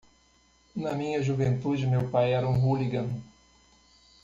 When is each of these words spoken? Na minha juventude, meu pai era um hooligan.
Na 0.75 0.93
minha 0.93 1.21
juventude, 1.21 1.85
meu 1.85 2.09
pai 2.09 2.33
era 2.33 2.49
um 2.49 2.57
hooligan. 2.65 3.07